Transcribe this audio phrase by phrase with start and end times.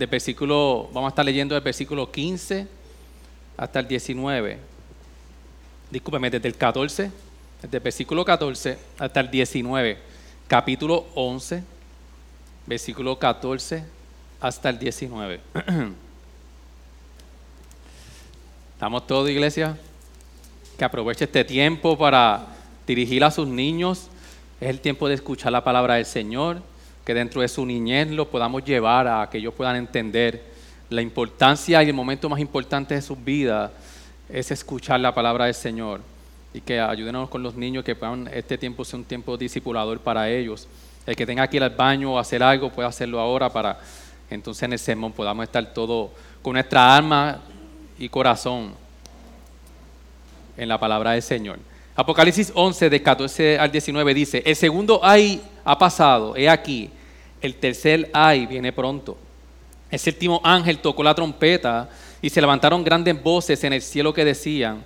[0.00, 2.66] del versículo, vamos a estar leyendo del versículo 15
[3.58, 4.58] hasta el 19.
[5.90, 7.10] Discúlpeme, desde el 14,
[7.60, 9.98] desde el versículo 14 hasta el 19.
[10.48, 11.62] Capítulo 11,
[12.64, 13.84] versículo 14
[14.40, 15.40] hasta el 19.
[18.72, 19.76] ¿Estamos todos, iglesia?
[20.78, 22.46] Que aproveche este tiempo para
[22.86, 24.08] dirigir a sus niños.
[24.62, 26.62] Es el tiempo de escuchar la palabra del Señor
[27.04, 30.42] que dentro de su niñez lo podamos llevar a que ellos puedan entender
[30.90, 33.70] la importancia y el momento más importante de sus vidas
[34.28, 36.00] es escuchar la palabra del Señor
[36.52, 40.28] y que ayúdenos con los niños que puedan este tiempo sea un tiempo discipulador para
[40.28, 40.66] ellos.
[41.06, 43.78] El que tenga que ir al baño o hacer algo puede hacerlo ahora para
[44.28, 46.10] entonces en el sermón podamos estar todos
[46.42, 47.40] con nuestra alma
[47.98, 48.72] y corazón
[50.56, 51.58] en la palabra del Señor.
[51.96, 56.90] Apocalipsis 11, de 14 al 19 dice, el segundo ay ha pasado, he aquí,
[57.40, 59.16] el tercer ay viene pronto.
[59.90, 61.88] El séptimo ángel tocó la trompeta
[62.22, 64.84] y se levantaron grandes voces en el cielo que decían,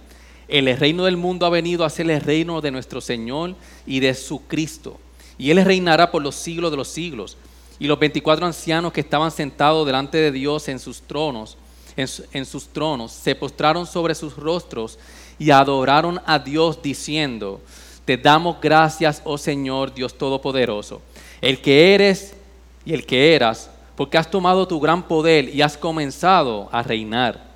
[0.49, 3.55] el reino del mundo ha venido a ser el reino de nuestro Señor
[3.87, 4.99] y de su Cristo.
[5.39, 7.37] Y Él reinará por los siglos de los siglos.
[7.79, 11.57] Y los veinticuatro ancianos que estaban sentados delante de Dios en sus tronos,
[11.97, 14.99] en, sus tronos, se postraron sobre sus rostros
[15.39, 17.61] y adoraron a Dios diciendo,
[18.05, 21.01] te damos gracias, oh Señor Dios Todopoderoso,
[21.41, 22.35] el que eres
[22.85, 27.55] y el que eras, porque has tomado tu gran poder y has comenzado a reinar.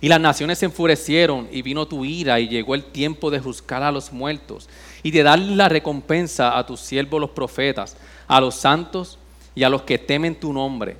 [0.00, 3.82] Y las naciones se enfurecieron y vino tu ira y llegó el tiempo de juzgar
[3.82, 4.68] a los muertos
[5.02, 7.96] y de darle la recompensa a tus siervos los profetas,
[8.28, 9.18] a los santos
[9.54, 10.96] y a los que temen tu nombre,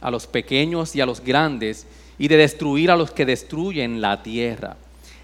[0.00, 1.86] a los pequeños y a los grandes,
[2.18, 4.76] y de destruir a los que destruyen la tierra.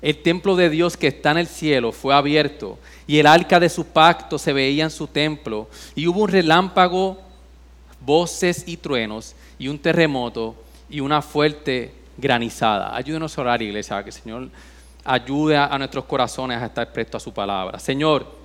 [0.03, 3.69] El templo de Dios que está en el cielo fue abierto y el arca de
[3.69, 7.19] su pacto se veía en su templo y hubo un relámpago
[8.01, 10.55] voces y truenos y un terremoto
[10.89, 12.97] y una fuerte granizada.
[12.97, 14.49] Ayúdenos a orar, iglesia, que el Señor
[15.05, 17.79] ayude a nuestros corazones a estar presto a su palabra.
[17.79, 18.41] Señor,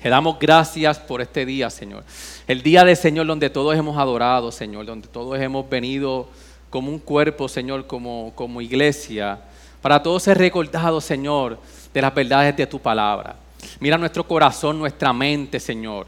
[0.00, 2.04] te damos gracias por este día, Señor.
[2.46, 6.28] El día del Señor donde todos hemos adorado, Señor, donde todos hemos venido
[6.70, 9.40] como un cuerpo, Señor, como, como iglesia,
[9.88, 11.58] para todos ser recordados, Señor,
[11.94, 13.36] de las verdades de tu palabra.
[13.80, 16.06] Mira nuestro corazón, nuestra mente, Señor.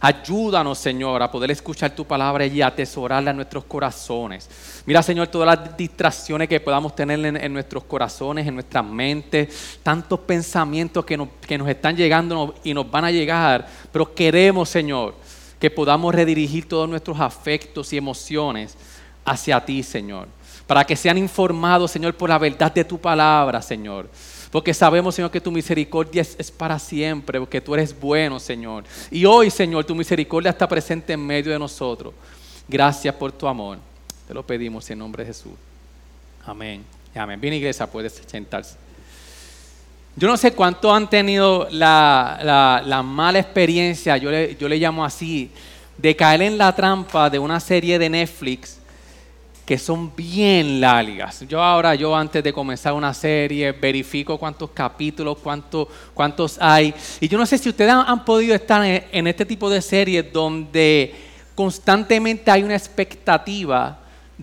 [0.00, 4.82] Ayúdanos, Señor, a poder escuchar tu palabra y atesorarla en nuestros corazones.
[4.84, 10.20] Mira, Señor, todas las distracciones que podamos tener en, nuestros corazones, en nuestras mentes, tantos
[10.20, 15.14] pensamientos que nos, que nos están llegando y nos van a llegar, pero queremos, Señor,
[15.58, 18.76] que podamos redirigir todos nuestros afectos y emociones
[19.24, 20.28] hacia ti, Señor,
[20.66, 24.08] para que sean informados, Señor, por la verdad de tu palabra, Señor.
[24.50, 28.84] Porque sabemos, Señor, que tu misericordia es, para siempre, porque tú eres bueno, Señor.
[29.10, 32.12] Y hoy, Señor, tu misericordia está presente en medio de nosotros.
[32.68, 33.78] Gracias por tu amor.
[34.28, 35.52] Te lo pedimos en nombre de Jesús.
[36.44, 36.84] Amén.
[37.14, 37.40] Amén.
[37.40, 38.76] Bien, iglesia, puedes sentarse.
[40.16, 45.50] Yo no sé cuánto han tenido la, mala experiencia, yo yo le llamo así,
[45.96, 48.81] de caer en la trampa de una serie de Netflix
[49.64, 51.44] que son bien largas.
[51.48, 56.92] Yo ahora, yo antes de comenzar una serie, verifico cuántos capítulos, cuántos, cuántos hay.
[57.20, 61.14] Y yo no sé si ustedes han, podido estar en, este tipo de series donde
[61.54, 63.98] constantemente hay una expectativa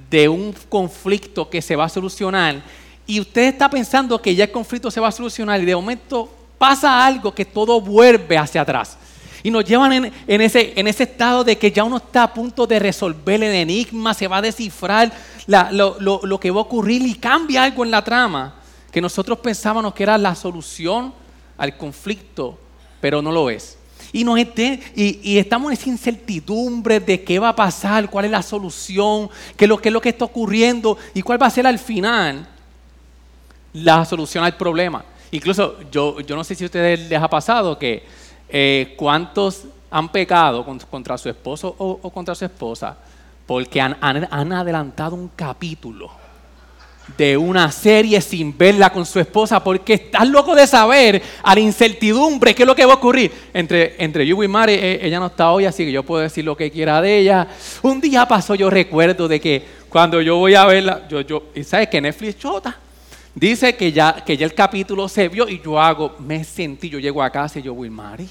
[0.09, 2.61] de un conflicto que se va a solucionar
[3.05, 6.29] y usted está pensando que ya el conflicto se va a solucionar y de momento
[6.57, 8.97] pasa algo que todo vuelve hacia atrás.
[9.43, 10.73] Y nos llevan en, ese,
[11.03, 14.41] estado de que ya uno está a punto de resolver el enigma, se va a
[14.41, 15.11] descifrar
[15.47, 18.55] lo, que va a ocurrir y cambia algo en la trama
[18.91, 21.13] que nosotros pensábamos que era la solución
[21.57, 22.57] al conflicto,
[22.99, 23.77] pero no lo es.
[24.11, 29.65] Y, estamos en esa incertidumbre de qué va a pasar, cuál es la solución, qué
[29.65, 32.47] es lo, que está ocurriendo y cuál va a ser al final
[33.71, 35.05] la solución al problema.
[35.31, 38.03] Incluso yo no sé si a ustedes les ha pasado que
[38.49, 42.97] eh, ¿cuántos han pecado contra su esposo o, contra su esposa?
[43.45, 46.11] Porque han, adelantado un capítulo
[47.17, 51.59] de una serie sin verla con su esposa porque estás loco de saber a la
[51.59, 53.31] incertidumbre qué es lo que va a ocurrir.
[53.53, 56.45] Entre, entre yo y Mari, eh, ella no está hoy, así que yo puedo decir
[56.45, 57.47] lo que quiera de ella.
[57.81, 61.63] Un día pasó, yo recuerdo de que cuando yo voy a verla, yo, yo, y
[61.63, 62.77] sabes que Netflix chota.
[63.33, 66.99] Dice que ya, que ya el capítulo se vio y yo hago, me sentí, yo
[66.99, 68.27] llego a casa y yo, Mari,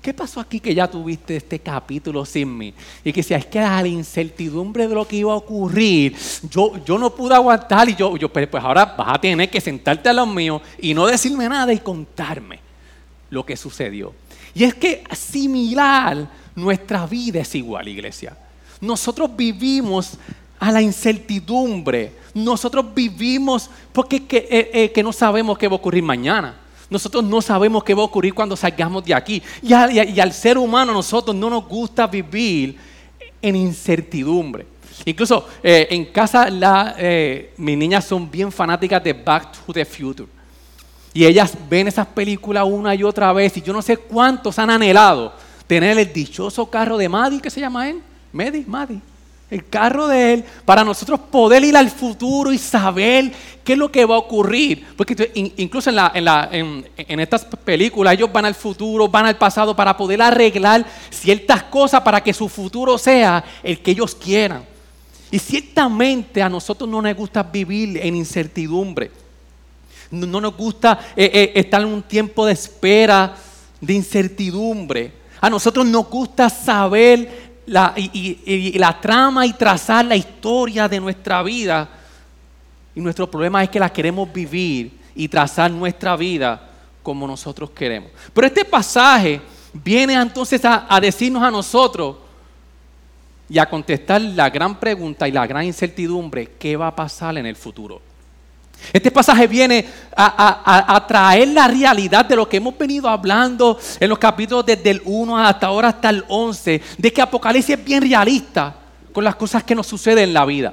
[0.00, 2.74] ¿qué pasó aquí que ya tuviste este capítulo sin mí?
[3.04, 6.16] Y que si es que la incertidumbre de lo que iba a ocurrir,
[6.48, 10.08] yo, yo no pude aguantar y yo, yo, pues ahora vas a tener que sentarte
[10.08, 12.60] a los míos y no decirme nada y contarme
[13.30, 14.14] lo que sucedió.
[14.54, 18.36] Y es que similar, nuestra vida es igual, iglesia.
[18.80, 20.18] Nosotros vivimos
[20.58, 22.12] a la incertidumbre.
[22.34, 26.54] Nosotros vivimos porque que, eh, eh, que no sabemos qué va a ocurrir mañana.
[26.90, 29.42] Nosotros no sabemos qué va a ocurrir cuando salgamos de aquí.
[29.62, 32.76] Y, al ser humano, nosotros no nos gusta vivir
[33.40, 34.66] en incertidumbre.
[35.04, 36.96] Incluso eh, en casa la,
[37.56, 40.28] mis niñas son bien fanáticas de Back to the Future.
[41.14, 43.56] Y ellas ven esas películas una y otra vez.
[43.56, 45.32] Y yo no sé cuántos han anhelado
[45.66, 48.02] tener el dichoso carro de Maddie, ¿qué se llama él?
[48.32, 49.00] Maddie, Maddie
[49.50, 53.32] el carro de Él, para nosotros poder ir al futuro y saber
[53.64, 54.86] qué es lo que va a ocurrir.
[54.96, 60.86] Porque incluso en, estas películas ellos van al futuro, van al pasado para poder arreglar
[61.10, 64.64] ciertas cosas para que su futuro sea el que ellos quieran.
[65.30, 69.10] Y ciertamente a nosotros no nos gusta vivir en incertidumbre.
[70.10, 73.36] No, nos gusta eh, eh, estar en un tiempo de espera,
[73.80, 75.12] de incertidumbre.
[75.40, 81.40] A nosotros nos gusta saber la, y, la trama y trazar la historia de nuestra
[81.42, 81.88] vida.
[82.96, 86.68] Y nuestro problema es que la queremos vivir y trazar nuestra vida
[87.00, 88.10] como nosotros queremos.
[88.34, 89.40] Pero este pasaje
[89.72, 92.16] viene entonces a, a decirnos a nosotros
[93.48, 97.46] y a contestar la gran pregunta y la gran incertidumbre, ¿qué va a pasar en
[97.46, 98.09] el futuro?
[98.92, 99.86] Este pasaje viene
[100.16, 105.02] a, traer la realidad de lo que hemos venido hablando en los capítulos desde el
[105.04, 108.74] 1 hasta ahora hasta el 11, de que Apocalipsis es bien realista
[109.12, 110.72] con las cosas que nos suceden en la vida.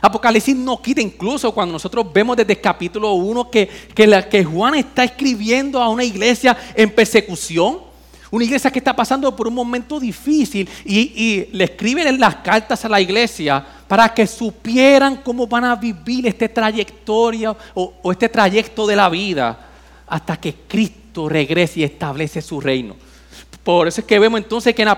[0.00, 4.74] Apocalipsis no quita incluso cuando nosotros vemos desde el capítulo 1 que, que, que Juan
[4.74, 7.91] está escribiendo a una iglesia en persecución,
[8.32, 12.88] una iglesia que está pasando por un momento difícil y, le escriben las cartas a
[12.88, 18.96] la iglesia para que supieran cómo van a vivir esta trayectoria o, este trayecto de
[18.96, 19.68] la vida
[20.06, 22.96] hasta que Cristo regrese y establece su reino.
[23.62, 24.88] Por eso es que vemos entonces que en,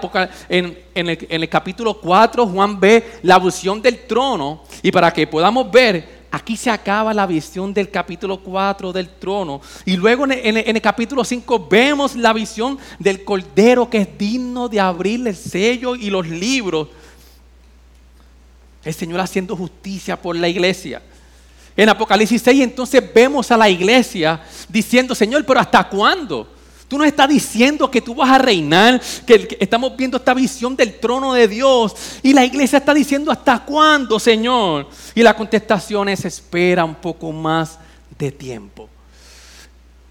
[0.95, 5.27] en, el, en, el, capítulo 4 Juan ve la visión del trono y para que
[5.27, 10.57] podamos ver, aquí se acaba la visión del capítulo 4 del trono y luego en
[10.57, 15.95] el, capítulo 5 vemos la visión del cordero que es digno de abrir el sello
[15.95, 16.89] y los libros
[18.85, 21.01] el Señor haciendo justicia por la iglesia.
[21.77, 26.54] En Apocalipsis 6 entonces vemos a la iglesia diciendo, Señor, pero ¿hasta cuándo?
[26.89, 30.99] Tú nos estás diciendo que tú vas a reinar, que estamos viendo esta visión del
[31.01, 31.95] trono de Dios.
[32.23, 34.89] Y la iglesia está diciendo, ¿hasta cuándo, Señor?
[35.15, 37.79] Y la contestación es, espera un poco más
[38.19, 38.89] de tiempo.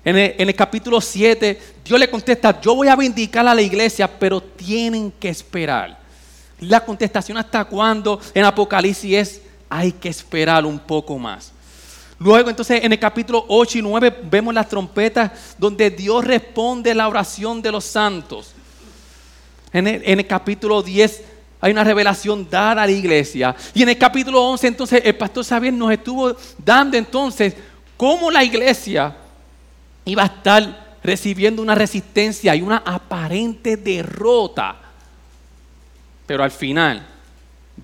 [0.05, 4.41] En el, capítulo 7, Dios le contesta, yo voy a vindicar a la iglesia, pero
[4.41, 5.97] tienen que esperar.
[6.59, 11.52] La contestación hasta cuándo en Apocalipsis es, hay que esperar un poco más.
[12.19, 17.07] Luego entonces en el capítulo 8 y 9 vemos las trompetas donde Dios responde la
[17.07, 18.53] oración de los santos.
[19.71, 21.21] En el, capítulo 10
[21.59, 23.55] hay una revelación dada a la iglesia.
[23.73, 27.55] Y en el capítulo 11 entonces el pastor Xavier nos estuvo dando entonces
[27.97, 29.15] cómo la iglesia
[30.05, 34.77] iba a estar recibiendo una resistencia y una aparente derrota
[36.25, 37.05] pero al final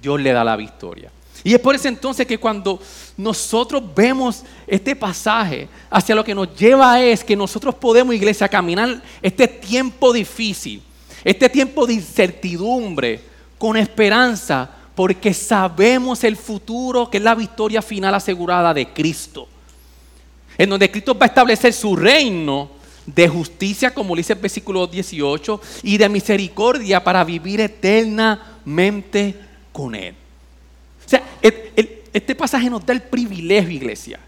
[0.01, 1.12] Dios le da la victoria.
[1.43, 2.79] Y es por eso entonces que cuando
[3.19, 9.03] nosotros vemos este pasaje, hacia lo que nos lleva es que nosotros podemos, iglesia, caminar
[9.21, 10.81] este tiempo difícil,
[11.25, 13.19] este tiempo de incertidumbre,
[13.57, 19.49] con esperanza, porque sabemos el futuro, que es la victoria final asegurada de Cristo.
[20.57, 22.69] En donde Cristo va a establecer su reino
[23.05, 29.35] de justicia, como dice el versículo 18, y de misericordia para vivir eternamente
[29.73, 30.15] con Él.
[31.05, 31.21] O sea,
[32.13, 34.20] este pasaje nos da el privilegio, iglesia,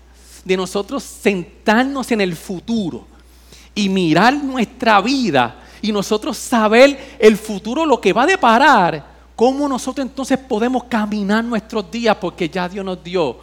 [0.43, 3.05] de nosotros sentarnos en el futuro
[3.75, 9.67] y mirar nuestra vida y nosotros saber el futuro, lo que va a deparar, cómo
[9.67, 13.37] nosotros entonces podemos caminar nuestros días, porque ya Dios nos dio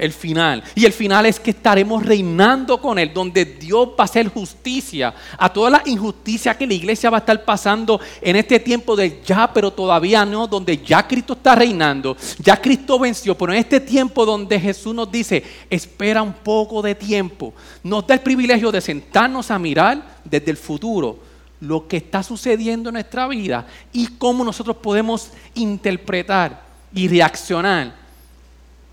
[0.00, 0.64] el final.
[0.74, 5.14] Y el final es que estaremos reinando con Él, donde Dios va a hacer justicia
[5.38, 9.20] a toda la injusticia que la iglesia va a estar pasando en este tiempo de
[9.24, 13.78] ya, pero todavía no, donde ya Cristo está reinando, ya Cristo venció, pero en este
[13.78, 17.52] tiempo donde Jesús nos dice, espera un poco de tiempo,
[17.82, 21.30] nos da el privilegio de sentarnos a mirar desde el futuro
[21.60, 26.62] lo que está sucediendo en nuestra vida y cómo nosotros podemos interpretar
[26.94, 27.99] y reaccionar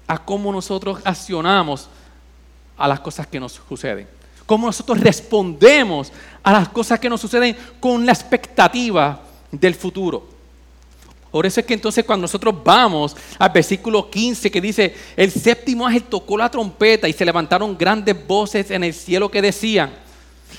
[0.08, 1.90] a cómo nosotros accionamos
[2.78, 4.08] a las cosas que nos suceden.
[4.46, 6.12] Cómo nosotros respondemos
[6.42, 9.22] a las cosas que nos suceden con la expectativa
[9.52, 10.38] del futuro.
[11.30, 15.86] Por eso es que entonces cuando nosotros vamos al versículo 15 que dice, el séptimo
[15.86, 19.92] ángel tocó la trompeta y se levantaron grandes voces en el cielo que decían,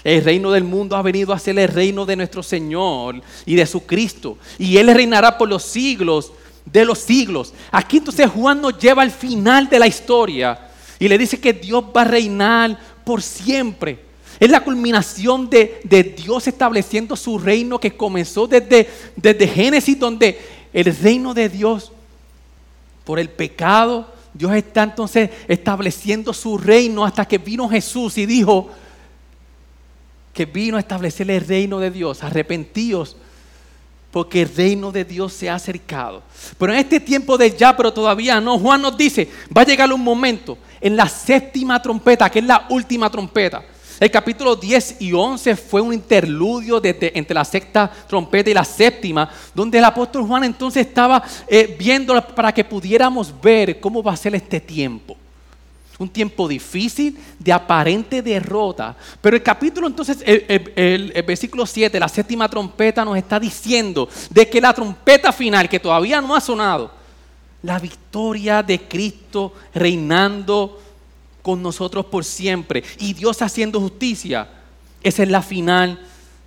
[0.04, 3.66] el reino del mundo ha venido a ser el reino de nuestro Señor y de
[3.66, 4.38] su Cristo.
[4.58, 6.32] Y Él reinará por los siglos
[6.72, 7.54] de los siglos.
[7.70, 10.58] Aquí entonces Juan nos lleva al final de la historia
[10.98, 14.06] y le dice que Dios va a reinar por siempre.
[14.40, 15.80] Es la culminación de,
[16.16, 20.38] Dios estableciendo su reino que comenzó desde, desde Génesis, donde
[20.72, 21.92] el reino de Dios,
[23.04, 28.68] por el pecado, Dios está entonces estableciendo su reino hasta que vino Jesús y dijo
[30.32, 32.22] que vino a establecer el reino de Dios.
[32.22, 33.16] Arrepentíos
[34.18, 36.25] porque el reino de Dios se ha acercado.
[36.58, 39.92] Pero en este tiempo de ya, pero todavía no, Juan nos dice, va a llegar
[39.92, 43.62] un momento en la séptima trompeta, que es la última trompeta.
[44.00, 49.30] El capítulo 10 y 11 fue un interludio entre la sexta trompeta y la séptima,
[49.54, 54.16] donde el apóstol Juan entonces estaba eh, viendo para que pudiéramos ver cómo va a
[54.16, 55.16] ser este tiempo
[55.98, 58.96] un tiempo difícil, de aparente derrota.
[59.20, 64.60] Pero el capítulo entonces, el, versículo 7, la séptima trompeta nos está diciendo de que
[64.60, 66.92] la trompeta final, que todavía no ha sonado,
[67.62, 70.80] la victoria de Cristo reinando
[71.42, 74.48] con nosotros por siempre y Dios haciendo justicia,
[75.02, 76.00] esa es la final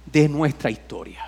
[0.05, 1.25] de nuestra historia.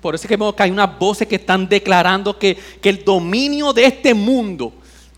[0.00, 3.72] Por eso es que que hay unas voces que están declarando que, que el dominio
[3.72, 4.72] de este mundo,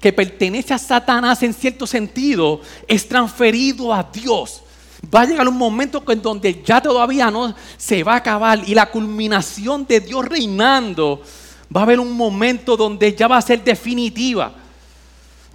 [0.04, 4.60] que pertenece a Satanás en cierto sentido es transferido a Dios.
[5.02, 8.74] Va a llegar un momento en donde ya todavía no se va a acabar y
[8.74, 11.22] la culminación de Dios reinando
[11.74, 14.52] va a haber un momento donde ya va a ser definitiva.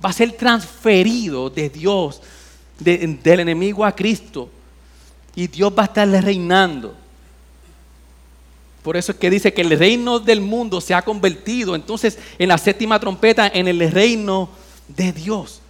[0.03, 2.19] Va a ser transferido de Dios,
[2.79, 4.49] del enemigo a Cristo.
[5.35, 6.95] Y Dios va a estar reinando.
[8.83, 12.47] Por eso es que dice que el reino del mundo se ha convertido entonces en
[12.47, 14.49] la séptima trompeta en el reino
[14.87, 15.61] de Dios.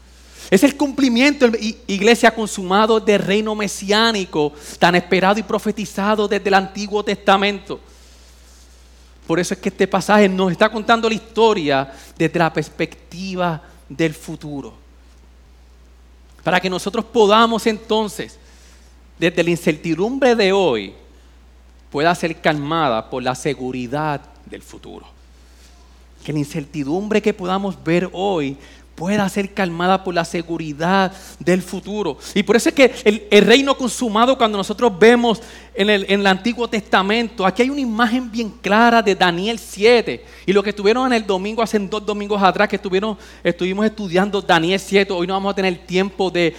[0.52, 1.48] Es el cumplimiento,
[1.88, 7.80] iglesia consumado del reino mesiánico, tan esperado y profetizado desde el Antiguo Testamento.
[9.28, 14.16] Por eso es que este pasaje nos está contando la historia desde la perspectiva del
[14.16, 14.74] futuro.
[16.44, 18.40] Para que nosotros podamos entonces,
[19.20, 20.96] desde la incertidumbre de hoy,
[21.90, 25.08] pueda ser calmada por la seguridad del futuro.
[26.24, 28.58] Que la incertidumbre que podamos ver hoy
[29.00, 32.18] pueda ser calmada por la seguridad del futuro.
[32.36, 32.94] Y por eso es que
[33.32, 35.42] el, reino consumado, cuando nosotros vemos
[35.74, 40.26] en el, en el, Antiguo Testamento, aquí hay una imagen bien clara de Daniel 7.
[40.46, 44.42] Y lo que estuvieron en el domingo, hace dos domingos atrás, que estuvieron, estuvimos estudiando
[44.42, 46.54] Daniel 7, hoy no vamos a tener tiempo de,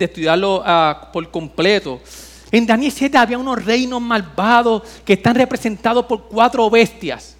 [0.00, 2.00] estudiarlo ah, por completo.
[2.50, 7.36] En Daniel 7 había unos reinos malvados que están representados por cuatro bestias.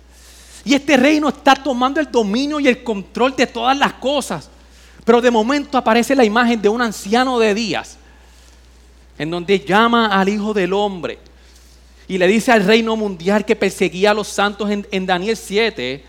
[0.65, 4.51] Y este reino está tomando el dominio y el control de todas las cosas.
[5.05, 7.97] Pero de momento aparece la imagen de un anciano de días,
[9.17, 11.19] en donde llama al Hijo del Hombre
[12.09, 16.05] y le dice al reino mundial que perseguía a los santos en, en Daniel 7,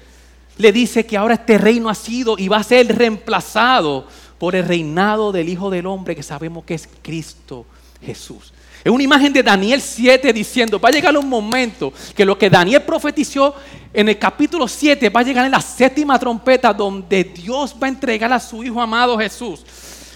[0.58, 4.65] le dice que ahora este reino ha sido y va a ser reemplazado por el
[4.65, 7.65] reinado del Hijo del Hombre que sabemos que es Cristo
[8.01, 8.53] Jesús.
[8.83, 12.50] Es una imagen de Daniel 7 diciendo, va a llegar un momento que lo que
[12.50, 13.55] Daniel profetizó
[13.93, 17.89] en el capítulo 7 va a llegar en la séptima trompeta donde Dios va a
[17.89, 19.65] entregar a su Hijo amado Jesús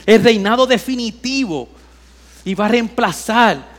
[0.05, 1.67] el reinado definitivo
[2.43, 3.73] y va a reemplazar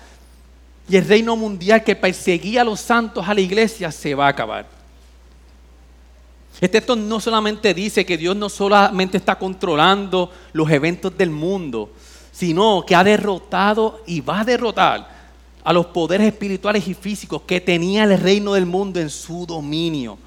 [0.89, 4.31] y el reino mundial que perseguía a los santos a la iglesia se va a
[4.31, 4.67] acabar.
[6.55, 11.91] Este texto no solamente dice que Dios no solamente está controlando los eventos del mundo,
[12.35, 15.15] sino que ha derrotado y va a derrotar
[15.63, 20.19] a los poderes espirituales y físicos que tenía el reino del mundo en su dominio.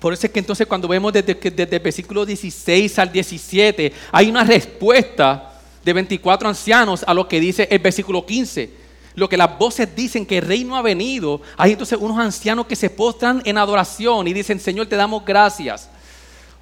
[0.00, 4.44] Por eso es que entonces cuando vemos desde, el versículo 16 al 17, hay una
[4.44, 5.52] respuesta
[5.84, 8.84] de 24 ancianos a lo que dice el versículo 15.
[9.14, 12.74] Lo que las voces dicen que el reino ha venido, hay entonces unos ancianos que
[12.74, 15.90] se postran en adoración y dicen, Señor, te damos gracias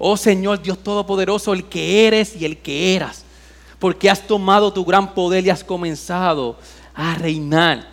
[0.05, 3.23] oh Señor Dios Todopoderoso, el que eres y el que eras,
[3.83, 6.55] porque has tomado tu gran poder y has comenzado
[6.95, 7.85] a reinar.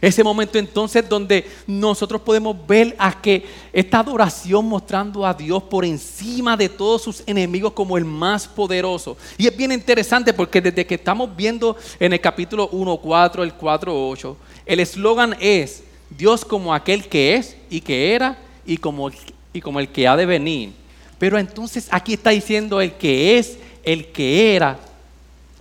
[0.00, 5.84] Ese momento entonces donde nosotros podemos ver a que esta adoración mostrando a Dios por
[5.84, 9.16] encima de todos sus enemigos como el más poderoso.
[9.36, 14.34] Y es bien interesante porque desde que estamos viendo en el capítulo 1.4, el 4.8,
[14.66, 18.36] el eslogan es Dios como aquel que es y que era
[18.66, 19.12] y como,
[19.52, 20.72] y como el que ha de venir.
[21.20, 24.78] Pero entonces aquí está diciendo el que es, el que era,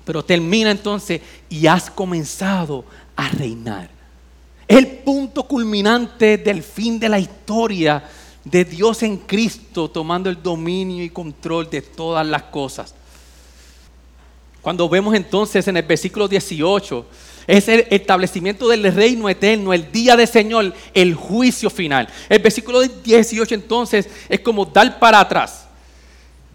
[0.03, 2.84] pero termina entonces y has comenzado
[3.15, 3.89] a reinar.
[4.67, 8.03] El punto culminante del fin de la historia
[8.43, 12.93] de Dios en Cristo tomando el dominio y control de todas las cosas.
[14.62, 17.05] Cuando vemos entonces en el versículo 18,
[17.48, 22.10] es el establecimiento del reino eterno, el día del Señor, el juicio final.
[22.27, 25.66] El versículo 18 entonces es como dar para atrás.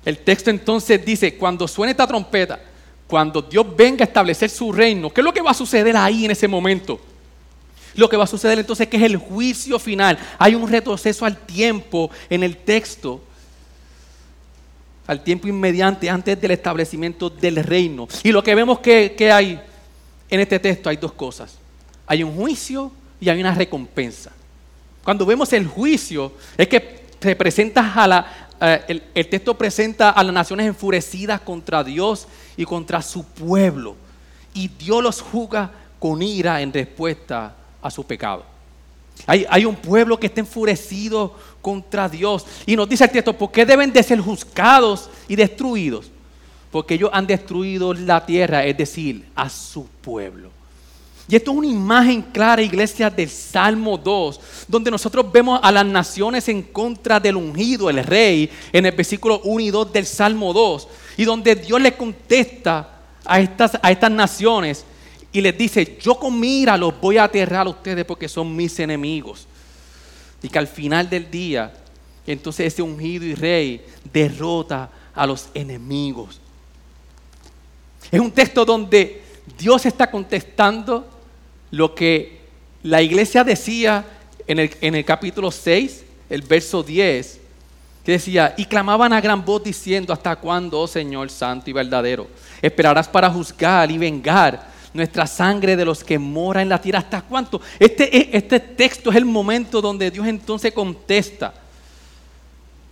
[0.04, 2.60] El texto entonces dice, cuando suene esta trompeta,
[3.06, 6.24] cuando Dios venga a establecer su reino, ¿qué es lo que va a suceder ahí
[6.24, 7.00] en ese momento?
[7.94, 10.18] Lo que va a suceder entonces es que es el juicio final.
[10.38, 13.20] Hay un retroceso al tiempo en el texto,
[15.06, 18.08] al tiempo inmediante antes del establecimiento del reino.
[18.22, 19.60] Y lo que vemos que, que hay
[20.30, 21.58] en este texto hay dos cosas.
[22.06, 22.90] Hay un juicio
[23.20, 24.32] y hay una recompensa.
[25.04, 26.80] Cuando vemos el juicio, es que
[27.36, 33.02] presenta a la, eh, el, texto presenta a las naciones enfurecidas contra Dios y contra
[33.02, 33.96] su pueblo.
[34.54, 38.44] Y Dios los juzga con ira en respuesta a su pecado.
[39.26, 42.46] Hay, hay, un pueblo que está enfurecido contra Dios.
[42.64, 46.12] Y nos dice el texto, ¿por qué deben de ser juzgados y destruidos?
[46.70, 50.51] Porque ellos han destruido la tierra, es decir, a su pueblo.
[51.32, 55.86] Y esto es una imagen clara, iglesia, del Salmo 2, donde nosotros vemos a las
[55.86, 60.52] naciones en contra del ungido, el rey, en el versículo 1 y 2 del Salmo
[60.52, 64.84] 2, y donde Dios le contesta a estas, a estas naciones
[65.32, 68.78] y les dice, yo con mira los voy a aterrar a ustedes porque son mis
[68.78, 69.46] enemigos.
[70.42, 71.72] Y que al final del día,
[72.26, 76.38] entonces ese ungido y rey derrota a los enemigos.
[78.10, 79.22] Es un texto donde
[79.56, 81.08] Dios está contestando
[81.72, 82.38] lo que
[82.84, 84.04] la iglesia decía
[84.46, 87.40] en el, el capítulo 6, el verso 10,
[88.04, 92.28] que decía, y clamaban a gran voz diciendo, ¿hasta cuándo, oh Señor santo y verdadero?
[92.60, 96.98] Esperarás para juzgar y vengar nuestra sangre de los que moran en la tierra.
[96.98, 97.60] ¿Hasta cuánto?
[97.78, 101.54] Este, este texto es el momento donde Dios entonces contesta.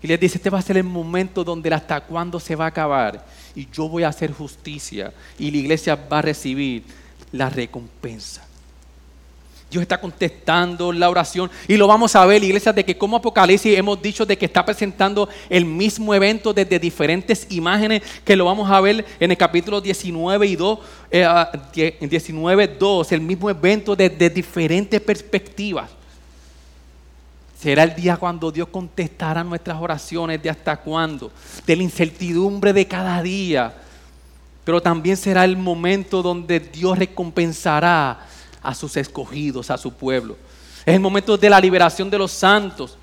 [0.03, 2.69] Y les dice, este va a ser el momento donde hasta cuándo se va a
[2.69, 3.27] acabar.
[3.55, 5.13] Y yo voy a hacer justicia.
[5.39, 6.85] Y la iglesia va a recibir
[7.33, 8.47] la recompensa.
[9.71, 13.79] Dios está contestando la oración y lo vamos a ver, iglesia, de que como Apocalipsis
[13.79, 18.69] hemos dicho de que está presentando el mismo evento desde diferentes imágenes, que lo vamos
[18.69, 20.79] a ver en el capítulo 19 y 2,
[21.13, 25.89] eh, 19, 2, el mismo evento desde diferentes perspectivas.
[27.57, 31.31] Será el día cuando Dios contestará nuestras oraciones de hasta cuándo,
[31.65, 33.73] de la incertidumbre de cada día,
[34.65, 38.27] pero también será el momento donde Dios recompensará
[38.63, 40.37] a sus escogidos, a su pueblo.
[40.85, 42.97] Es el momento de la liberación de los santos.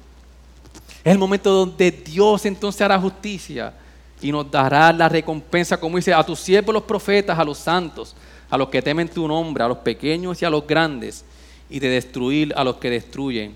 [1.03, 3.73] Es el momento donde Dios entonces hará justicia
[4.21, 8.15] y nos dará la recompensa, como dice, a tus siervos los profetas, a los santos,
[8.49, 11.23] a los que temen tu nombre, a los pequeños y a los grandes,
[11.69, 13.55] y de destruir a los que destruyen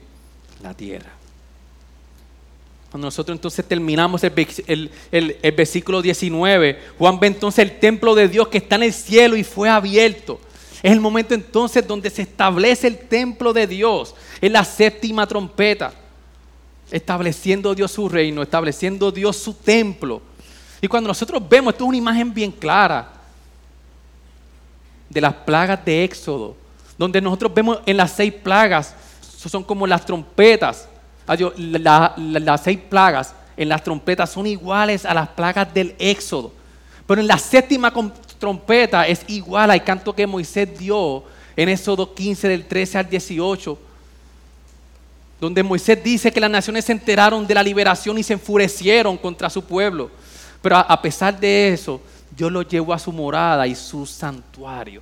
[0.61, 1.11] la tierra.
[2.91, 8.49] Cuando nosotros entonces terminamos el, el versículo 19, Juan ve entonces el templo de Dios
[8.49, 10.41] que está en el cielo y fue abierto.
[10.81, 14.15] Es el momento entonces donde se establece el templo de Dios.
[14.39, 15.93] Es la séptima trompeta.
[16.89, 20.21] Estableciendo Dios su reino, estableciendo Dios su templo.
[20.81, 23.13] Y cuando nosotros vemos, esto es una imagen bien clara
[25.07, 26.55] de las plagas de Éxodo,
[26.97, 30.87] donde nosotros vemos en las seis plagas, son como las trompetas,
[31.27, 36.51] las seis plagas en las trompetas son iguales a las plagas del Éxodo.
[37.05, 37.91] Pero en la séptima
[38.41, 41.23] trompeta es igual al canto que Moisés dio
[41.55, 43.79] en Éxodo 15 del 13 al 18,
[45.39, 49.49] donde Moisés dice que las naciones se enteraron de la liberación y se enfurecieron contra
[49.49, 50.09] su pueblo.
[50.61, 52.01] Pero a pesar de eso,
[52.35, 55.01] Dios lo llevó a su morada y su santuario,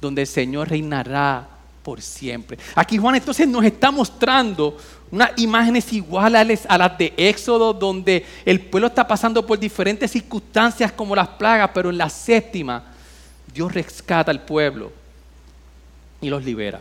[0.00, 1.46] donde el Señor reinará
[1.82, 2.58] por siempre.
[2.74, 4.78] Aquí Juan entonces nos está mostrando
[5.10, 10.92] unas imágenes iguales a las de Éxodo, donde el pueblo está pasando por diferentes circunstancias
[10.92, 12.82] como las plagas, pero en la séptima
[13.52, 14.92] Dios rescata al pueblo
[16.20, 16.80] y los libera.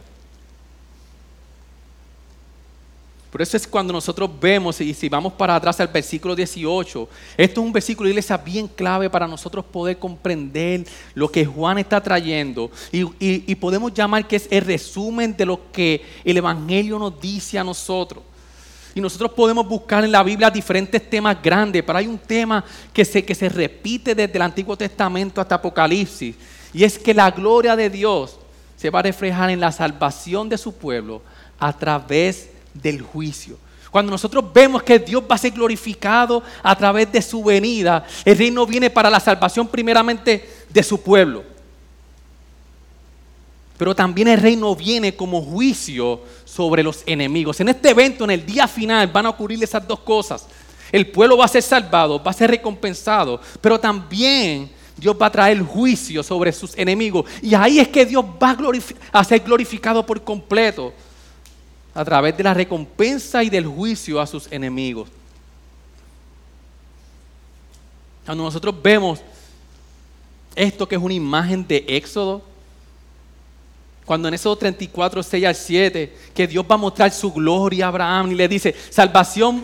[3.34, 7.62] Por eso es cuando nosotros vemos, y si vamos para atrás al versículo 18, esto
[7.62, 12.70] es un versículo, iglesia, bien clave para nosotros poder comprender lo que Juan está trayendo.
[12.92, 17.64] Y, podemos llamar que es el resumen de lo que el Evangelio nos dice a
[17.64, 18.22] nosotros.
[18.94, 23.04] Y nosotros podemos buscar en la Biblia diferentes temas grandes, pero hay un tema que
[23.04, 26.36] se, que se repite desde el Antiguo Testamento hasta Apocalipsis.
[26.72, 28.38] Y es que la gloria de Dios
[28.78, 31.24] se va a reflejar en la salvación de su pueblo
[31.58, 33.58] a través de del juicio.
[33.94, 38.36] Cuando nosotros vemos que Dios va a ser glorificado a través de su venida, el
[38.36, 41.44] reino viene para la salvación primeramente de su pueblo.
[43.78, 47.60] Pero también el reino viene como juicio sobre los enemigos.
[47.60, 50.48] En este evento, en el día final, van a ocurrir esas dos cosas.
[50.92, 55.32] El pueblo va a ser salvado, va a ser recompensado, pero también Dios va a
[55.32, 57.26] traer juicio sobre sus enemigos.
[57.44, 60.94] Y ahí es que Dios va a, a ser glorificado por completo
[61.94, 65.10] a través de la recompensa y del juicio a sus enemigos.
[68.26, 69.20] Cuando nosotros vemos
[70.56, 72.42] esto que es una imagen de Éxodo,
[74.06, 77.88] cuando en Éxodo 34, 6 al 7, que Dios va a mostrar su gloria a
[77.90, 79.64] Abraham y le dice, salvación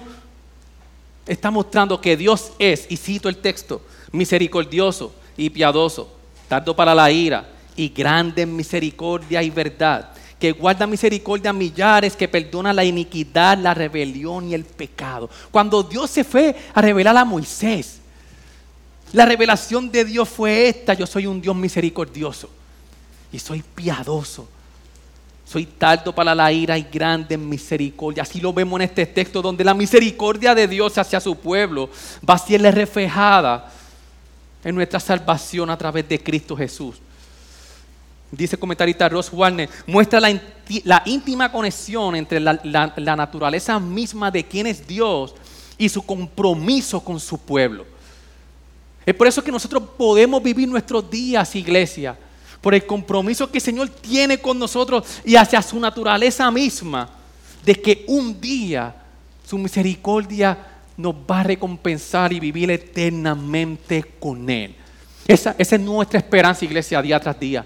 [1.26, 6.12] está mostrando que Dios es, y cito el texto, misericordioso y piadoso,
[6.48, 12.16] tardo para la ira y grande en misericordia y verdad que guarda misericordia a millares,
[12.16, 15.30] que perdona la iniquidad, la rebelión y el pecado.
[15.52, 18.00] Cuando Dios se fue a revelar a Moisés,
[19.12, 22.50] la revelación de Dios fue esta, yo soy un Dios misericordioso
[23.32, 24.48] y soy piadoso.
[25.46, 28.22] Soy tardo para la ira y grande en misericordia.
[28.22, 31.90] Así lo vemos en este texto donde la misericordia de Dios hacia su pueblo
[32.28, 33.72] va a ser reflejada
[34.64, 37.02] en nuestra salvación a través de Cristo Jesús
[38.32, 42.54] dice el comentarista Ross Warner, muestra la, íntima conexión entre la,
[43.16, 45.34] naturaleza misma de quién es Dios
[45.78, 47.86] y su compromiso con su pueblo.
[49.06, 52.18] Es por eso que nosotros podemos vivir nuestros días, iglesia,
[52.62, 57.10] por el compromiso que el Señor tiene con nosotros y hacia su naturaleza misma,
[57.66, 58.96] de que un día
[59.46, 60.58] su misericordia
[60.96, 64.76] nos va a recompensar y vivir eternamente con Él.
[65.28, 67.66] Esa es nuestra esperanza, iglesia, día tras día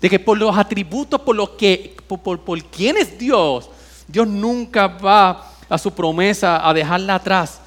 [0.00, 3.68] de que por los atributos, por lo que, por, quién es Dios,
[4.06, 7.60] Dios nunca va a su promesa a dejarla atrás.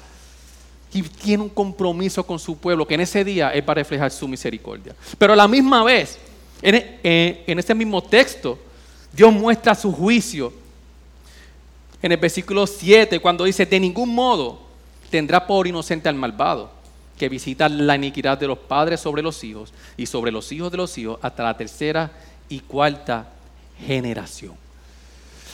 [0.94, 4.28] Y tiene un compromiso con su pueblo, que en ese día es para reflejar su
[4.28, 4.94] misericordia.
[5.18, 6.18] Pero a la misma vez,
[6.60, 8.58] en, en ese mismo texto,
[9.12, 10.52] Dios muestra su juicio.
[12.02, 14.60] En el versículo 7, cuando dice, de ningún modo
[15.10, 16.81] tendrá por inocente al malvado
[17.16, 20.78] que visita la iniquidad de los padres sobre los hijos y sobre los hijos de
[20.78, 22.10] los hijos hasta la tercera
[22.48, 23.28] y cuarta
[23.78, 24.54] generación.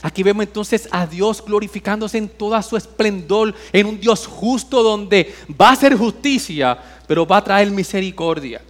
[0.00, 5.34] Aquí vemos entonces a Dios glorificándose en toda su esplendor, en un Dios justo donde
[5.60, 8.62] va a hacer justicia, pero va a traer misericordia.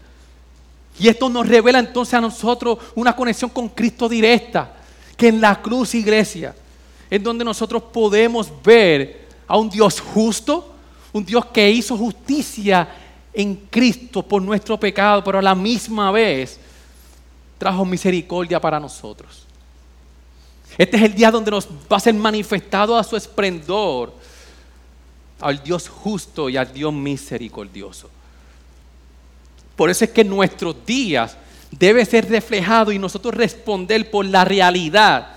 [0.98, 4.74] Y esto nos revela entonces a nosotros una conexión con Cristo directa,
[5.16, 6.54] que en la cruz, iglesia,
[7.10, 10.74] es donde nosotros podemos ver a un Dios justo,
[11.12, 12.88] un Dios que hizo justicia
[13.32, 16.58] en Cristo por nuestro pecado, pero a la misma vez
[17.56, 19.44] trajo misericordia para nosotros.
[20.76, 24.12] Este es el día donde nos va a ser manifestado a su esplendor
[25.40, 28.10] al Dios justo y al Dios misericordioso.
[29.76, 31.36] Por eso es que nuestros días
[31.70, 35.28] debe ser reflejado y nosotros responder por la realidad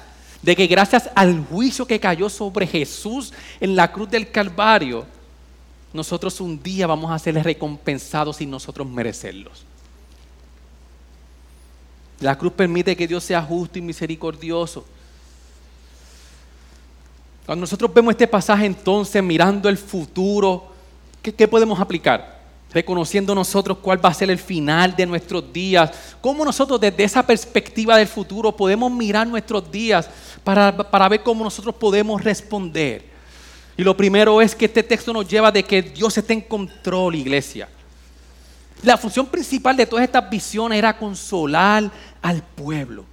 [0.41, 5.05] de que gracias al juicio que cayó sobre Jesús en la cruz del Calvario,
[5.93, 9.65] nosotros un día vamos a ser recompensados sin nosotros merecerlos.
[12.21, 14.85] La cruz permite que Dios sea justo y misericordioso.
[17.45, 20.71] Cuando nosotros vemos este pasaje entonces mirando el futuro,
[21.21, 22.39] ¿qué, podemos aplicar?
[22.71, 25.91] Reconociendo nosotros cuál va a ser el final de nuestros días.
[26.21, 30.07] ¿Cómo nosotros desde esa perspectiva del futuro podemos mirar nuestros días
[30.43, 33.10] para, para ver cómo nosotros podemos responder?
[33.77, 37.15] Y lo primero es que este texto nos lleva de que Dios esté en control,
[37.15, 37.69] iglesia.
[38.83, 43.05] La función principal de todas estas visiones era consolar al pueblo.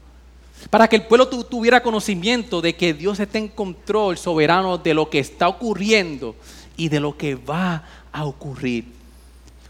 [0.71, 5.09] Para que el pueblo tuviera conocimiento de que Dios está en control soberano de lo
[5.09, 6.35] que está ocurriendo
[6.77, 8.87] y de lo que va a ocurrir.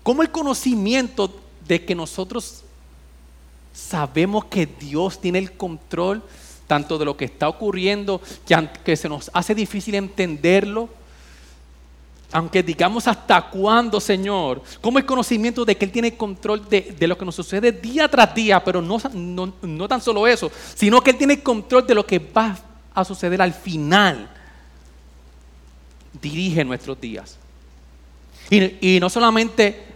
[0.02, 1.34] Como el conocimiento
[1.66, 2.62] de que nosotros
[3.74, 6.22] sabemos que Dios tiene el control
[6.68, 8.20] tanto de lo que está ocurriendo,
[8.84, 10.88] que, se nos hace difícil entenderlo,
[12.30, 17.16] aunque digamos hasta cuándo, Señor, como el conocimiento de que Él tiene control de, lo
[17.16, 21.16] que nos sucede día tras día, pero no, no, tan solo eso, sino que Él
[21.16, 22.56] tiene control de lo que va
[22.94, 24.30] a suceder al final
[26.20, 27.38] dirige nuestros días.
[28.50, 29.86] Y, y no solamente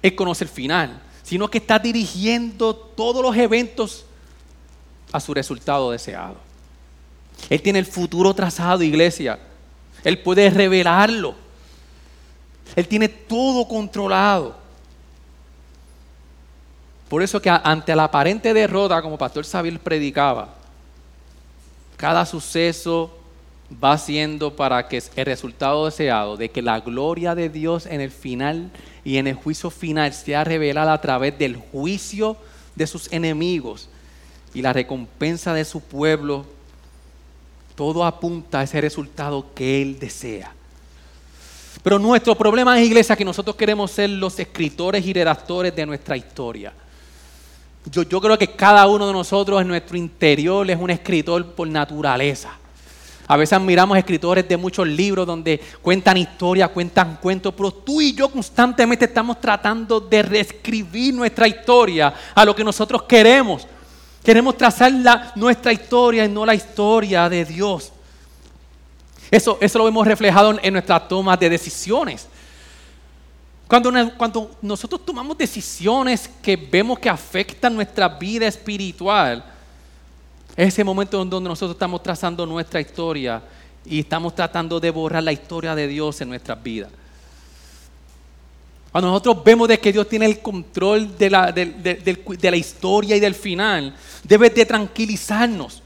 [0.00, 4.06] Él conoce el final, sino que está dirigiendo todos los eventos
[5.12, 6.36] a su resultado deseado.
[7.48, 9.38] Él tiene el futuro trazado, iglesia.
[10.04, 11.34] Él puede revelarlo.
[12.76, 14.56] Él tiene todo controlado.
[17.08, 20.54] Por eso que ante la aparente derrota, como Pastor Sabil predicaba,
[21.96, 23.16] cada suceso
[23.82, 28.10] va siendo para que el resultado deseado de que la gloria de Dios en el
[28.10, 28.70] final
[29.04, 32.36] y en el juicio final sea revelada a través del juicio
[32.74, 33.88] de sus enemigos
[34.54, 36.44] y la recompensa de su pueblo,
[37.74, 40.52] todo apunta a ese resultado que Él desea.
[41.82, 46.16] Pero nuestro problema es, iglesia, que nosotros queremos ser los escritores y redactores de nuestra
[46.16, 46.72] historia.
[47.90, 51.66] Yo, yo creo que cada uno de nosotros en nuestro interior es un escritor por
[51.68, 52.50] naturaleza.
[53.30, 58.12] A veces admiramos escritores de muchos libros donde cuentan historias, cuentan cuentos, pero tú y
[58.12, 63.68] yo constantemente estamos tratando de reescribir nuestra historia a lo que nosotros queremos.
[64.24, 64.92] Queremos trazar
[65.34, 67.92] nuestra historia y no la historia de Dios.
[69.30, 72.26] Eso, eso lo hemos reflejado en nuestras tomas de decisiones.
[73.66, 79.44] Cuando, cuando nosotros tomamos decisiones que vemos que afectan nuestra vida espiritual,
[80.56, 83.40] es ese momento en donde nosotros estamos trazando nuestra historia
[83.84, 86.90] y estamos tratando de borrar la historia de Dios en nuestras vidas.
[88.92, 93.20] Cuando nosotros vemos de que Dios tiene el control de la, de la historia y
[93.20, 95.82] del final, debe de tranquilizarnos,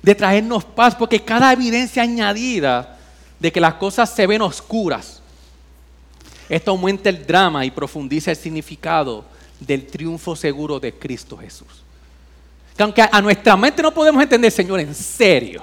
[0.00, 2.96] de traernos paz, porque cada evidencia añadida
[3.40, 5.20] de que las cosas se ven oscuras,
[6.48, 9.24] esto aumenta el drama y profundiza el significado
[9.58, 11.82] del triunfo seguro de Cristo Jesús.
[12.76, 15.62] Que aunque a nuestra mente no podemos entender, Señor, en serio,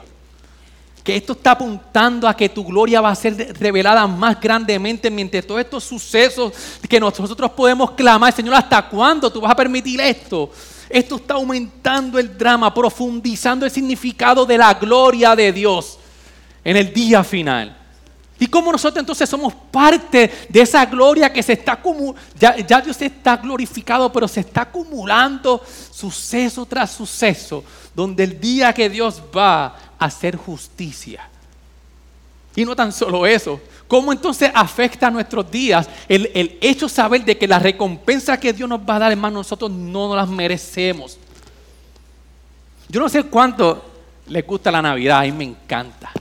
[1.04, 5.46] que esto está apuntando a que tu gloria va a ser revelada más grandemente mientras
[5.46, 6.54] todos estos sucesos
[6.88, 10.52] que nosotros podemos clamar, Señor, ¿hasta cuándo tú vas a permitir esto?
[10.90, 15.98] Esto está aumentando el drama, profundizando el significado de la gloria de Dios
[16.64, 17.81] en el día final.
[18.42, 23.00] Y cómo nosotros entonces somos parte de esa gloria que se está acumulando, ya, Dios
[23.00, 29.66] está glorificado, pero se está acumulando suceso tras suceso, donde el día que Dios va
[29.66, 31.30] a hacer justicia.
[32.56, 37.24] Y no tan solo eso, ¿cómo entonces afecta a nuestros días el, el hecho saber
[37.24, 40.28] de que la recompensa que Dios nos va a dar, hermano, nosotros no nos las
[40.28, 41.20] merecemos?
[42.90, 43.86] Yo no sé cuánto
[44.26, 46.12] les gusta la Navidad, a mí me encanta.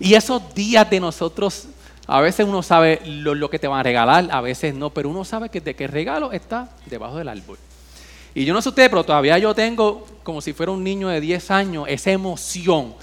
[0.00, 1.68] Y esos días de nosotros,
[2.06, 5.24] a veces uno sabe lo, que te van a regalar, a veces no, pero uno
[5.24, 7.58] sabe que de qué regalo está debajo del árbol.
[8.34, 11.20] Y yo no sé ustedes, pero todavía yo tengo, como si fuera un niño de
[11.20, 12.94] 10 años, esa emoción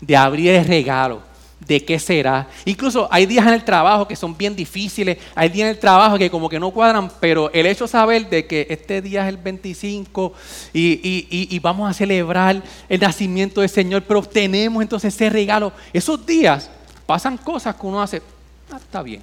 [0.00, 1.31] de abrir el regalo
[1.66, 2.48] de qué será.
[2.64, 6.18] Incluso hay días en el trabajo que son bien difíciles, hay días en el trabajo
[6.18, 9.28] que como que no cuadran, pero el hecho de saber de que este día es
[9.28, 10.32] el 25
[10.72, 15.72] y, vamos a celebrar el nacimiento del Señor, pero obtenemos entonces ese regalo.
[15.92, 16.70] Esos días
[17.06, 18.22] pasan cosas que uno hace,
[18.70, 19.22] ah, está bien.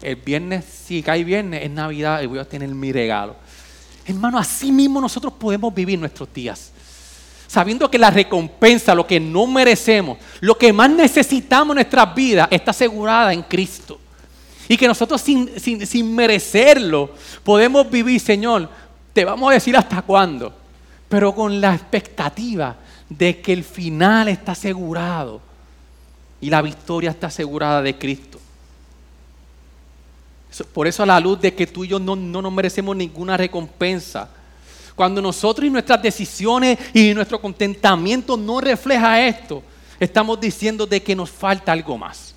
[0.00, 3.36] El viernes, si cae viernes, es Navidad y voy a tener mi regalo.
[4.04, 6.71] Hermano, así mismo nosotros podemos vivir nuestros días
[7.52, 12.48] sabiendo que la recompensa, lo que no merecemos, lo que más necesitamos en nuestras vidas,
[12.50, 14.00] está asegurada en Cristo.
[14.68, 17.10] Y que nosotros sin, merecerlo
[17.44, 18.70] podemos vivir, Señor,
[19.12, 20.54] te vamos a decir hasta cuándo,
[21.10, 22.74] pero con la expectativa
[23.10, 25.42] de que el final está asegurado
[26.40, 28.40] y la victoria está asegurada de Cristo.
[30.72, 33.36] Por eso a la luz de que tú y yo no, no nos merecemos ninguna
[33.36, 34.30] recompensa,
[34.94, 39.62] cuando nosotros y nuestras decisiones y nuestro contentamiento no refleja esto,
[39.98, 42.34] estamos diciendo de que nos falta algo más.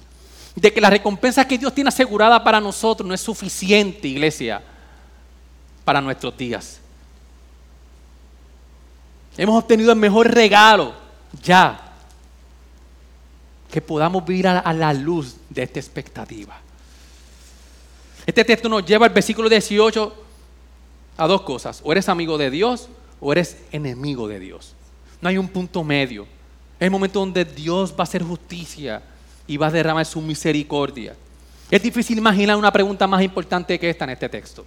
[0.55, 4.61] De que la recompensa que Dios tiene asegurada para nosotros no es suficiente, iglesia,
[5.83, 6.79] para nuestros días.
[9.37, 10.93] Hemos obtenido el mejor regalo
[11.43, 11.81] ya.
[13.69, 16.57] Que podamos vivir a la luz de esta expectativa.
[18.25, 20.24] Este texto nos lleva al versículo 18
[21.17, 21.81] a dos cosas.
[21.83, 24.73] O eres amigo de Dios o eres enemigo de Dios.
[25.21, 26.23] No hay un punto medio.
[26.79, 29.01] Es el momento donde Dios va a hacer justicia
[29.47, 31.15] y va a derramar su misericordia.
[31.71, 34.65] Es difícil imaginar una pregunta más importante que esta en este texto.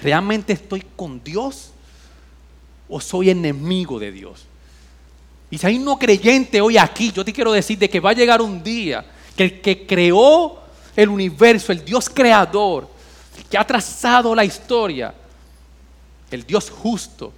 [0.00, 1.70] ¿Realmente estoy con Dios
[2.88, 4.44] o soy enemigo de Dios?
[5.50, 8.10] Y si hay un no creyente hoy aquí, yo te quiero decir de que va
[8.10, 9.04] a llegar un día
[9.36, 10.58] que el que creó
[10.96, 12.88] el universo, el Dios creador,
[13.48, 15.14] que ha trazado la historia,
[16.30, 17.32] el Dios justo,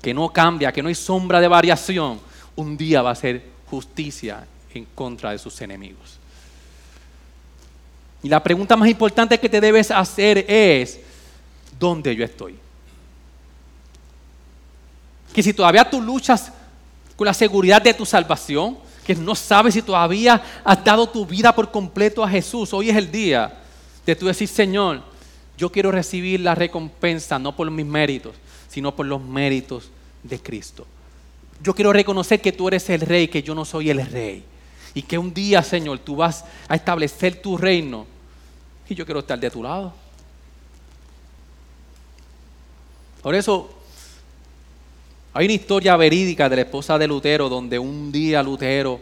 [0.00, 2.20] que no cambia, que no hay sombra de variación,
[2.56, 6.18] un día va a hacer justicia en contra de sus enemigos.
[8.22, 11.00] Y la pregunta más importante que te debes hacer es,
[11.78, 12.56] ¿dónde yo estoy?
[15.34, 16.52] Que si todavía tú luchas
[17.16, 21.54] con la seguridad de tu salvación, que no sabes si todavía has dado tu vida
[21.54, 23.60] por completo a Jesús, hoy es el día
[24.06, 25.02] de tú decir, Señor,
[25.56, 28.34] yo quiero recibir la recompensa no por mis méritos,
[28.68, 29.90] sino por los méritos
[30.22, 30.86] de Cristo.
[31.62, 34.44] Yo quiero reconocer que tú eres el rey, que yo no soy el rey.
[34.94, 38.06] Y que un día, Señor, tú vas a establecer tu reino.
[38.88, 39.94] Y yo quiero estar de tu lado.
[43.22, 43.72] Por eso,
[45.32, 49.00] hay una historia verídica de la esposa de Lutero, donde un día Lutero,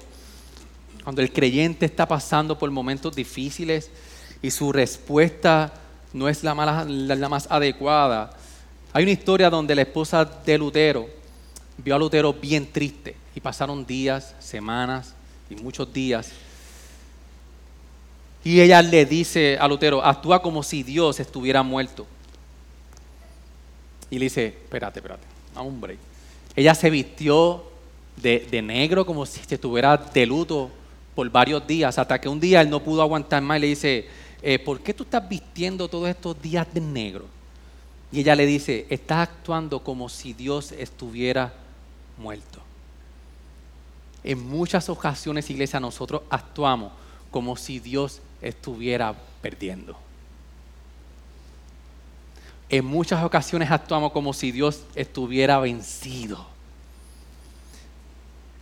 [1.02, 3.90] cuando el creyente está pasando por momentos difíciles
[4.42, 5.72] y su respuesta
[6.12, 8.30] no es la, más adecuada,
[8.92, 11.08] hay una historia donde la esposa de Lutero
[11.78, 15.14] vio a Lutero bien triste y pasaron días, semanas
[15.48, 16.30] y muchos días.
[18.42, 22.06] Y ella le dice a Lutero, actúa como si Dios estuviera muerto.
[24.10, 25.98] Y le dice, espérate, espérate, break.
[26.56, 27.62] Ella se vistió
[28.16, 30.70] de, negro como si estuviera de luto
[31.14, 34.08] por varios días, hasta que un día él no pudo aguantar más y le dice,
[34.42, 37.26] eh, ¿por qué tú estás vistiendo todos estos días de negro?
[38.12, 41.52] Y ella le dice, estás actuando como si Dios estuviera
[42.18, 42.60] muerto.
[44.24, 46.92] En muchas ocasiones, iglesia, nosotros actuamos
[47.30, 49.96] como si Dios estuviera perdiendo.
[52.68, 56.46] En muchas ocasiones actuamos como si Dios estuviera vencido.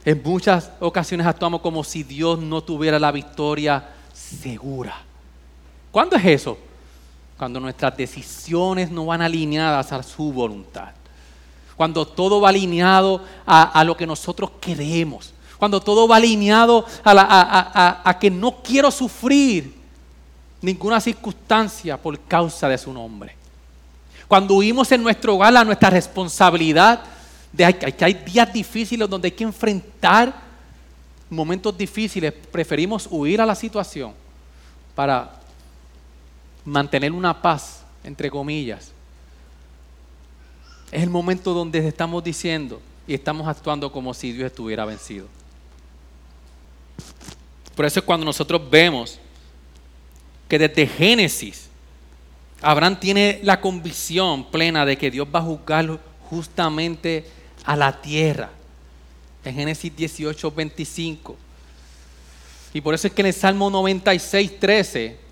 [0.05, 5.08] En muchas ocasiones actuamos como si Dios no tuviera la victoria segura.
[5.91, 6.59] ¿Cuándo es eso?
[7.39, 10.89] cuando nuestras decisiones no van alineadas a su voluntad,
[11.77, 18.29] cuando todo va alineado a, lo que nosotros queremos, cuando todo va alineado a, que
[18.29, 19.73] no quiero sufrir
[20.61, 23.37] ninguna circunstancia por causa de su nombre.
[24.27, 27.01] Cuando huimos en nuestro hogar a nuestra responsabilidad
[27.53, 30.35] de que hay días difíciles donde hay que enfrentar
[31.31, 34.13] momentos difíciles, preferimos huir a la situación
[34.97, 35.38] para
[36.69, 38.93] mantener una paz, entre comillas.
[40.91, 45.27] Es el momento donde estamos diciendo y estamos actuando como si Dios estuviera vencido.
[47.75, 49.19] Por eso es cuando nosotros vemos
[50.49, 51.69] que desde Génesis,
[52.61, 57.27] Abraham tiene la convicción plena de que Dios va a juzgar justamente
[57.65, 58.51] a la tierra.
[59.45, 61.37] En Génesis 18, 25.
[62.75, 65.28] Y por eso es que en el Salmo 96, 13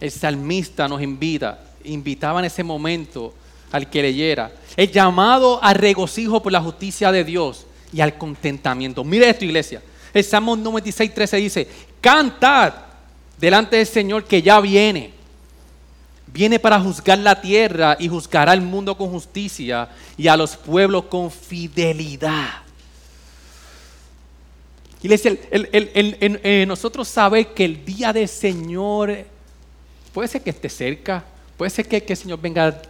[0.00, 3.34] el salmista nos invita, invitaba en ese momento
[3.70, 9.04] al que leyera, el llamado al regocijo por la justicia de Dios y al contentamiento.
[9.04, 9.82] Mire esto, iglesia.
[10.12, 11.68] El Salmo 96, 13 dice,
[12.00, 12.72] cantad
[13.38, 15.12] delante del Señor que ya viene.
[16.26, 21.04] Viene para juzgar la tierra y juzgará al mundo con justicia y a los pueblos
[21.04, 22.48] con fidelidad.
[25.02, 29.24] Iglesia, el, nosotros sabemos que el día del Señor
[30.12, 31.24] Puede ser que esté cerca,
[31.56, 32.82] puede ser que, el Señor venga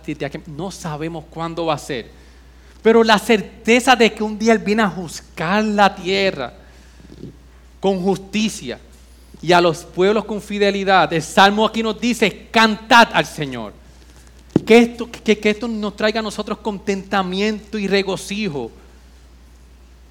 [0.46, 2.10] no sabemos cuándo va a ser.
[2.82, 6.54] Pero la certeza de que un día Él viene a juzgar la tierra
[7.78, 8.78] con justicia
[9.42, 11.12] y a los pueblos con fidelidad.
[11.12, 13.72] El Salmo aquí nos dice, cantad al Señor.
[14.66, 18.70] Que esto, que, que esto nos traiga a nosotros contentamiento y regocijo.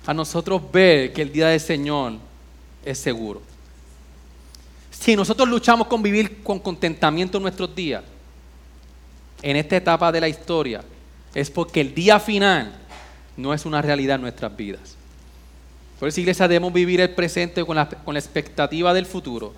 [0.06, 2.13] A nosotros ver que el día del Señor
[2.84, 3.48] es seguro.
[4.99, 8.03] Si nosotros luchamos con vivir con contentamiento en nuestros días,
[9.41, 10.83] en esta etapa de la historia,
[11.33, 12.73] es porque el día final
[13.38, 14.97] no es una realidad en nuestras vidas.
[15.99, 19.53] Por eso, iglesia, debemos vivir el presente con la, con la expectativa del futuro.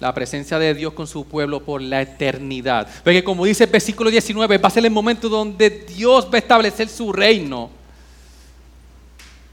[0.00, 2.88] La presencia de Dios con su pueblo por la eternidad.
[3.04, 6.38] Porque como dice el versículo 19, va a ser el momento donde Dios va a
[6.38, 7.70] establecer su reino.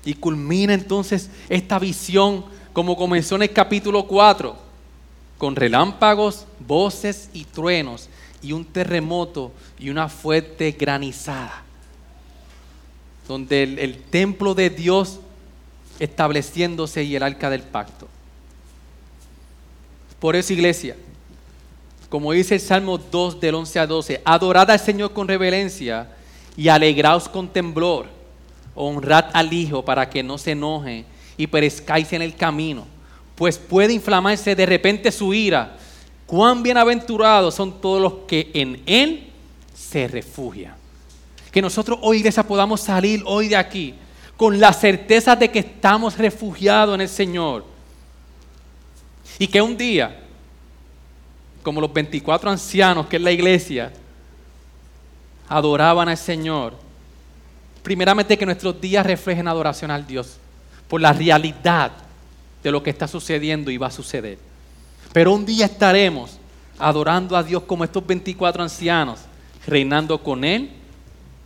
[0.06, 4.56] Y culmina entonces esta visión como comenzó en el capítulo 4,
[5.38, 8.10] con relámpagos, voces y truenos,
[8.42, 11.64] y un terremoto y una fuerte granizada,
[13.28, 15.20] donde el, templo de Dios
[16.00, 18.08] estableciéndose y el arca del pacto.
[20.20, 20.96] Por eso, iglesia,
[22.10, 26.10] como dice el Salmo 2 del 11 a 12, adorad al Señor con reverencia
[26.58, 28.08] y alegraos con temblor,
[28.76, 31.06] honrad al Hijo para que no se enoje
[31.38, 32.86] y perezcáis en el camino,
[33.36, 35.78] pues puede inflamarse de repente su ira.
[36.26, 39.30] Cuán bienaventurados son todos los que en Él
[39.74, 40.76] se refugian.
[41.52, 43.96] Que nosotros hoy, iglesia, podamos salir hoy de aquí
[44.38, 47.66] con la certeza de que estamos refugiados en el Señor.
[49.38, 50.22] Y que un día,
[51.64, 53.92] como los 24 ancianos que es la iglesia,
[55.50, 56.76] adoraban al Señor,
[57.84, 60.38] primeramente que nuestros días reflejen adoración al Dios
[60.92, 61.94] por la realidad
[62.62, 64.38] de lo que está sucediendo y va a suceder.
[65.14, 66.38] Pero un día estaremos
[66.78, 69.22] adorando a Dios como estos 24 ancianos,
[69.66, 70.70] reinando con Él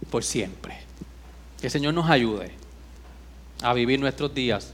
[0.10, 0.80] por siempre.
[1.60, 2.54] Que el Señor nos ayude
[3.62, 4.74] a vivir nuestros días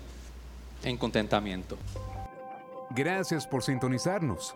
[0.84, 1.78] en contentamiento.
[2.92, 4.56] Gracias por sintonizarnos.